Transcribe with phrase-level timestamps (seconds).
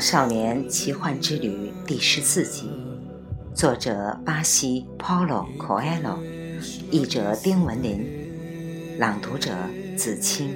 [0.00, 2.70] 少年奇幻之旅》第十四集，
[3.54, 6.18] 作者巴西 Paulo Coelho，
[6.90, 9.50] 译者丁文林，朗读者
[9.96, 10.48] 子清。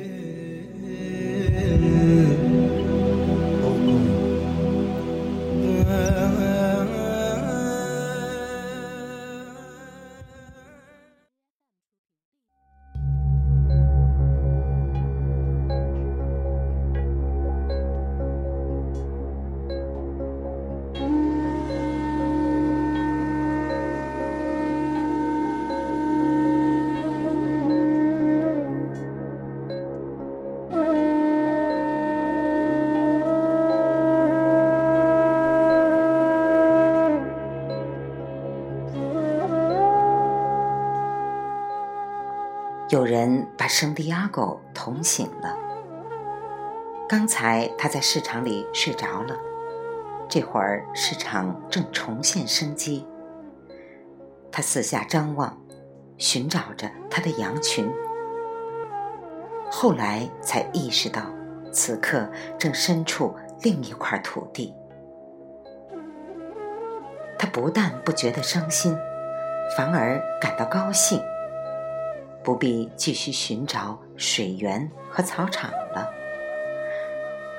[42.93, 45.57] 有人把圣地亚哥捅醒了。
[47.09, 49.35] 刚才他在市场里睡着了，
[50.29, 53.07] 这会儿市场正重现生机。
[54.51, 55.59] 他四下张望，
[56.18, 57.90] 寻找着他的羊群。
[59.70, 61.23] 后来才意识到，
[61.73, 64.75] 此刻正身处另一块土地。
[67.38, 68.94] 他不但不觉得伤心，
[69.78, 71.19] 反而感到高兴。
[72.44, 76.10] 不必继续寻找水源和草场了。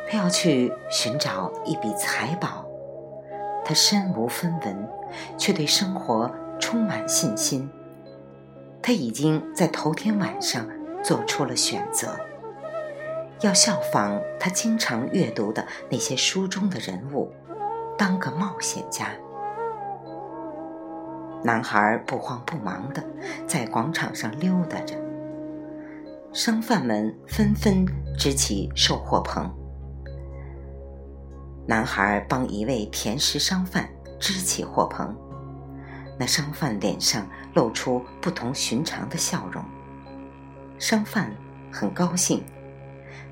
[0.10, 2.66] 他要去寻找一笔财宝。
[3.66, 4.90] 他身无分文，
[5.38, 7.70] 却对生活充满信心。
[8.82, 10.68] 他已经在头天晚上
[11.02, 12.20] 做出了选择，
[13.40, 17.32] 要效仿他经常阅读的那些书中的人物，
[17.98, 19.08] 当个冒险家。
[21.44, 23.04] 男孩不慌不忙地
[23.46, 24.96] 在广场上溜达着，
[26.32, 27.86] 商贩们纷纷
[28.18, 29.54] 支起售货棚。
[31.68, 33.90] 男孩帮一位甜食商贩
[34.22, 35.14] 支起货棚，
[36.18, 39.62] 那商贩脸上露出不同寻常的笑容。
[40.80, 41.30] 商贩
[41.70, 42.42] 很高兴，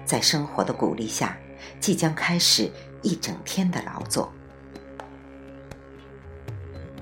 [0.03, 1.37] 在生活的鼓励下，
[1.79, 2.69] 即将开始
[3.01, 4.29] 一整天的劳作。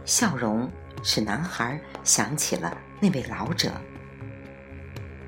[0.05, 0.69] 笑容。
[1.03, 3.71] 使男孩想起了那位老者，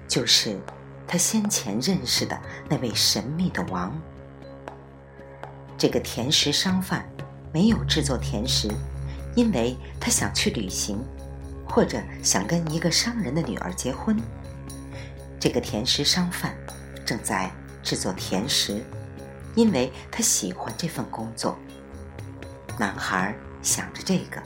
[0.08, 0.60] 就是
[1.08, 2.40] 他先前认识的
[2.70, 4.00] 那位神秘的王。
[5.78, 7.08] 这个甜食商贩
[7.54, 8.70] 没有制作甜食，
[9.36, 11.04] 因为他想去旅行，
[11.66, 14.16] 或者想跟一个商人的女儿结婚。
[15.40, 16.56] 这个甜食商贩
[17.06, 17.52] 正在
[17.82, 18.84] 制作甜食，
[19.56, 21.58] 因为他喜欢这份工作。
[22.78, 24.42] 男孩想着这个，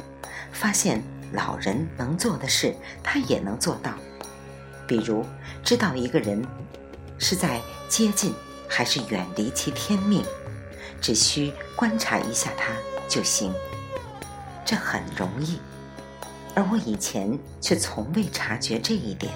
[0.51, 1.03] 发现。
[1.33, 3.91] 老人能做的事，他也能做到。
[4.87, 5.25] 比如，
[5.63, 6.45] 知道一个人
[7.17, 7.59] 是在
[7.89, 8.33] 接近
[8.69, 10.23] 还是远离其天命，
[11.01, 12.73] 只需观察一下他
[13.07, 13.53] 就行。
[14.63, 15.59] 这很容易，
[16.55, 19.33] 而我以前却从未察觉这一点。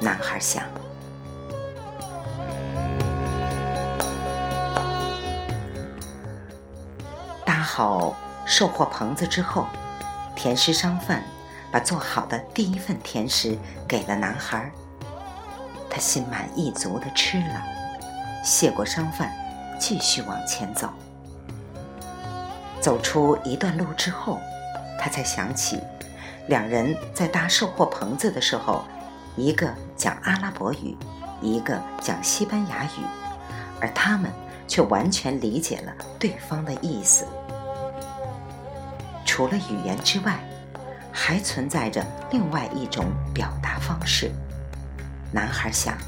[0.00, 0.64] 男孩想。
[7.44, 9.66] 搭好售货棚子之后。
[10.44, 11.24] 甜食商贩
[11.72, 13.56] 把做好的第一份甜食
[13.88, 14.70] 给了男孩，
[15.88, 17.62] 他心满意足地吃了，
[18.44, 19.32] 谢过商贩，
[19.80, 20.90] 继续往前走。
[22.78, 24.38] 走出一段路之后，
[25.00, 25.80] 他才想起，
[26.46, 28.84] 两人在搭售货棚子的时候，
[29.36, 30.94] 一个讲阿拉伯语，
[31.40, 33.00] 一个讲西班牙语，
[33.80, 34.30] 而他们
[34.68, 37.26] 却完全理解了对方的意思。
[39.34, 40.38] 除了语言之外，
[41.10, 44.30] 还存在着另外一种表达方式。
[45.32, 45.98] 男孩想：“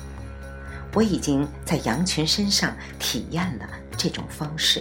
[0.94, 3.68] 我已经在羊群身上体验了
[3.98, 4.80] 这种方式，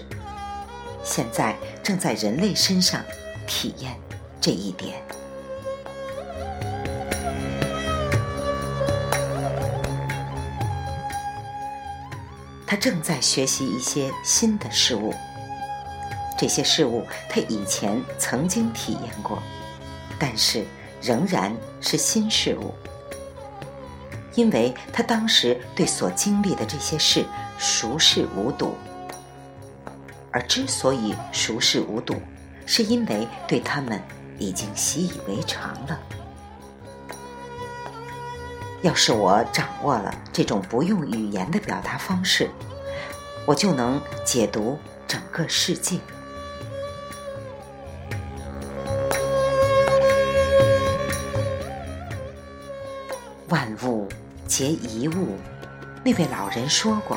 [1.04, 3.02] 现在正在人类身上
[3.48, 3.96] 体验
[4.40, 5.02] 这一点。”
[12.68, 15.16] 他正在学习一些新的事物。
[16.38, 19.42] 这些事物他以前曾经体验过，
[20.20, 20.66] 但是
[21.02, 22.74] 仍然是新事物，
[24.34, 27.26] 因为他当时对所经历的这些事
[27.58, 28.76] 熟视无睹。
[30.32, 32.16] 而之所以熟视无睹，
[32.66, 34.02] 是因为对他们
[34.38, 35.98] 已经习以为常了。
[38.82, 42.50] 要是我掌握了这种不用语言的表达方式，
[43.46, 44.78] 我就能解读
[45.08, 45.98] 整个世界。
[53.50, 54.08] 万物
[54.48, 55.38] 皆一物，
[56.04, 57.16] 那位老人说过。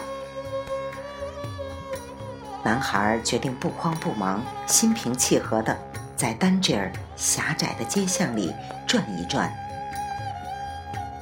[2.62, 5.74] 男孩决定不慌不忙、心平气和地
[6.16, 8.52] 在丹吉尔狭窄的街巷里
[8.86, 9.50] 转一转。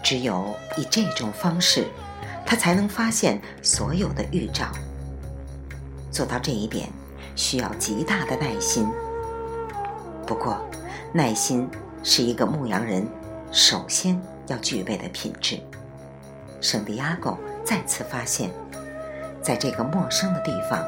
[0.03, 1.87] 只有以这种方式，
[2.45, 4.67] 他才能发现所有的预兆。
[6.11, 6.89] 做到这一点，
[7.37, 8.89] 需要极大的耐心。
[10.27, 10.59] 不过，
[11.13, 11.69] 耐心
[12.03, 13.07] 是一个牧羊人
[13.53, 15.59] 首先要具备的品质。
[16.61, 18.51] 圣地亚哥再次发现，
[19.43, 20.85] 在这个陌生的地方，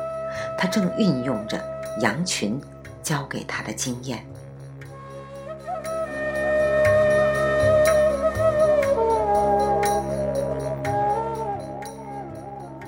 [0.57, 1.63] 他正运用着
[2.01, 2.61] 羊群
[3.03, 4.25] 教给他的经验。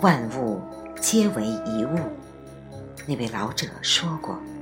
[0.01, 0.61] 万物
[0.99, 1.99] 皆为一物。
[3.07, 4.35] 那位老者说过：“《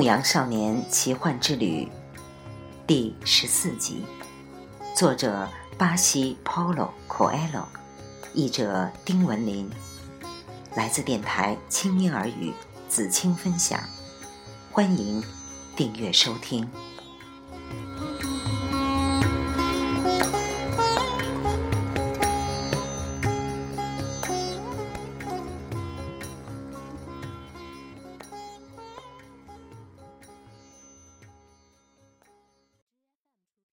[0.00, 1.84] 牧羊少年奇幻之旅》
[2.86, 4.02] 第十四集，
[4.96, 7.66] 作者巴西 Polo Coelho，
[8.32, 9.68] 译者丁文林，
[10.74, 12.54] 来自电台轻音耳语
[12.88, 13.78] 子清分享。
[14.72, 15.22] 欢迎
[15.76, 16.66] 订阅收听。